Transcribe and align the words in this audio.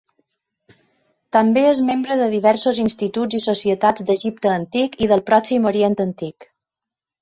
També 1.37 1.65
és 1.73 1.81
membre 1.91 2.17
de 2.23 2.31
diversos 2.33 2.81
instituts 2.87 3.39
i 3.43 3.45
societats 3.49 4.09
d'Egipte 4.11 4.55
Antic 4.57 5.01
i 5.09 5.15
del 5.15 5.27
Pròxim 5.33 5.73
Orient 5.77 6.01
Antic. 6.13 6.55